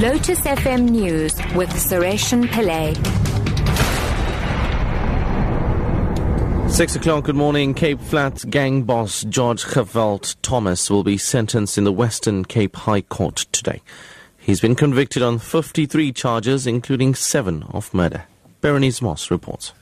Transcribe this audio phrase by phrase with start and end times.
[0.00, 2.96] Lotus FM News with Sureshan Pillay.
[6.68, 7.74] Six o'clock, good morning.
[7.74, 13.02] Cape Flats gang boss George Geweld Thomas will be sentenced in the Western Cape High
[13.02, 13.82] Court today.
[14.36, 18.24] He's been convicted on 53 charges, including seven of murder.
[18.60, 19.72] Berenice Moss reports.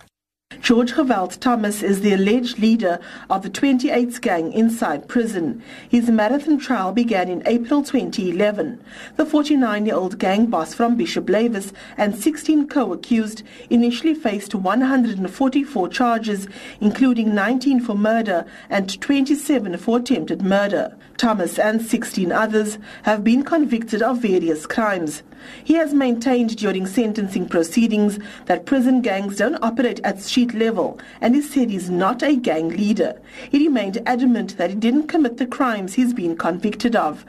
[0.61, 5.63] George Geweld Thomas is the alleged leader of the 28th gang inside prison.
[5.89, 8.83] His marathon trial began in April 2011.
[9.17, 16.49] The 49-year-old gang boss from Bishop Lavis and 16 co-accused initially faced 144 charges,
[16.81, 20.97] including 19 for murder and 27 for attempted murder.
[21.17, 25.23] Thomas and 16 others have been convicted of various crimes.
[25.63, 31.35] He has maintained during sentencing proceedings that prison gangs don't operate at street level and
[31.35, 33.21] he said he's not a gang leader.
[33.51, 37.25] He remained adamant that he didn't commit the crimes he's been convicted of.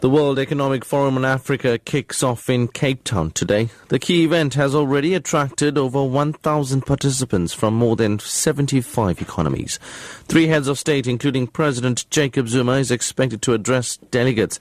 [0.00, 3.70] The World Economic Forum on Africa kicks off in Cape Town today.
[3.88, 9.80] The key event has already attracted over 1,000 participants from more than 75 economies.
[10.26, 14.60] Three heads of state, including President Jacob Zuma, is expected to address delegates.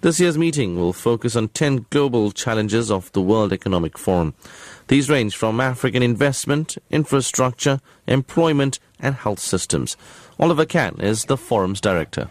[0.00, 4.32] This year's meeting will focus on 10 global challenges of the World Economic Forum.
[4.86, 9.96] These range from African investment, infrastructure, employment, and health systems.
[10.38, 12.28] Oliver Can is the forum's director.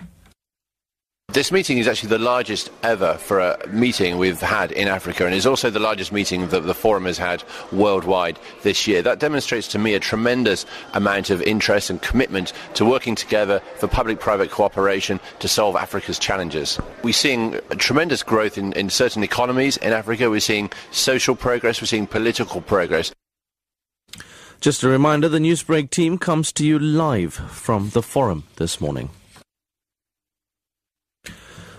[1.37, 5.35] This meeting is actually the largest ever for a meeting we've had in Africa and
[5.35, 9.03] is also the largest meeting that the Forum has had worldwide this year.
[9.03, 13.87] That demonstrates to me a tremendous amount of interest and commitment to working together for
[13.87, 16.79] public-private cooperation to solve Africa's challenges.
[17.03, 20.31] We're seeing tremendous growth in, in certain economies in Africa.
[20.31, 21.79] We're seeing social progress.
[21.79, 23.13] We're seeing political progress.
[24.59, 29.11] Just a reminder, the Newsbreak team comes to you live from the Forum this morning.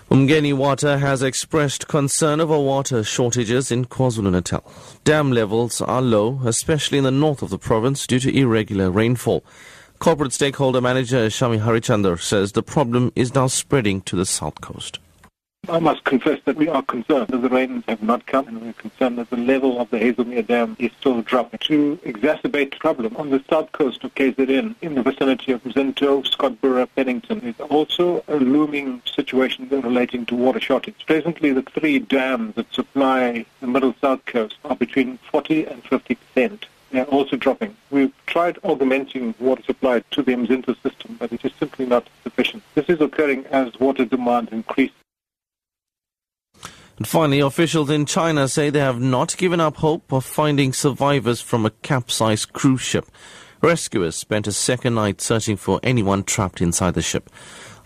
[0.09, 4.63] Umgeni Water has expressed concern over water shortages in KwaZulu-Natal.
[5.03, 9.43] Dam levels are low, especially in the north of the province due to irregular rainfall.
[9.99, 14.97] Corporate stakeholder manager Shami Harichander says the problem is now spreading to the south coast.
[15.69, 18.73] I must confess that we are concerned that the rains have not come and we're
[18.73, 21.59] concerned that the level of the Hazelmere Dam is still dropping.
[21.59, 26.25] To exacerbate the problem, on the south coast of KZN, in the vicinity of Zinto,
[26.25, 30.95] Scottburgh, Pennington, is also a looming situation relating to water shortage.
[31.05, 36.15] Presently, the three dams that supply the middle south coast are between 40 and 50
[36.15, 36.65] percent.
[36.91, 37.77] They're also dropping.
[37.91, 42.63] We've tried augmenting water supply to the Mzinto system, but it is simply not sufficient.
[42.73, 44.95] This is occurring as water demand increases.
[46.99, 51.39] And finally, officials in China say they have not given up hope of finding survivors
[51.39, 53.05] from a capsized cruise ship.
[53.61, 57.29] Rescuers spent a second night searching for anyone trapped inside the ship.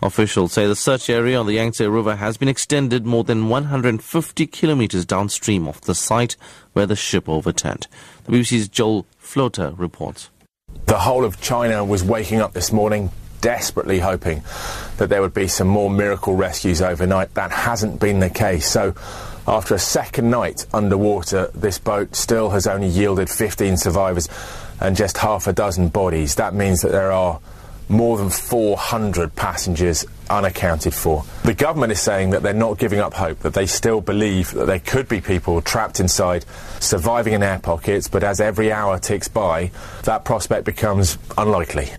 [0.02, 4.47] Officials say the search area on the Yangtze River has been extended more than 150
[4.47, 6.35] kilometers downstream of the site
[6.73, 7.88] where the ship overturned.
[8.23, 10.31] The BBC's Joel Floater reports.
[10.88, 13.12] The whole of China was waking up this morning
[13.44, 14.42] desperately hoping
[14.98, 17.34] that there would be some more miracle rescues overnight.
[17.34, 18.66] That hasn't been the case.
[18.66, 18.96] So,
[19.46, 24.30] after a second night underwater, this boat still has only yielded 15 survivors
[24.80, 26.36] and just half a dozen bodies.
[26.36, 27.42] That means that there are
[27.90, 31.26] more than 400 passengers unaccounted for.
[31.44, 34.68] The government is saying that they're not giving up hope, that they still believe that
[34.68, 36.46] there could be people trapped inside,
[36.80, 39.72] surviving in air pockets, but as every hour ticks by,
[40.03, 41.90] that prospect becomes unlikely.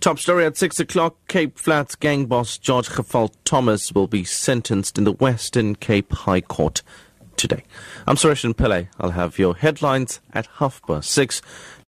[0.00, 1.16] Top story at 6 o'clock.
[1.26, 6.40] Cape Flats gang boss George Geweld Thomas will be sentenced in the Western Cape High
[6.40, 6.82] Court
[7.36, 7.64] today.
[8.06, 8.86] I'm Suresh Pillay.
[9.00, 11.42] I'll have your headlines at half past 6.